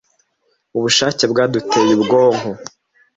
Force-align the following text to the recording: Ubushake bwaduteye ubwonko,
Ubushake 0.77 1.23
bwaduteye 1.31 1.91
ubwonko, 1.97 2.49